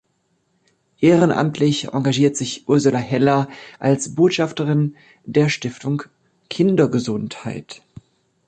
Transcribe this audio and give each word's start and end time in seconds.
Ehrenamtlich 0.99 1.89
engagiert 1.93 2.35
sich 2.35 2.67
Ursula 2.67 2.97
Heller 2.97 3.47
als 3.77 4.15
Botschafterin 4.15 4.95
der 5.25 5.47
Stiftung 5.49 6.01
Kindergesundheit. 6.49 7.83